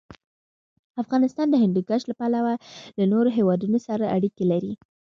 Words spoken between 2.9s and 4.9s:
له نورو هېوادونو سره اړیکې لري.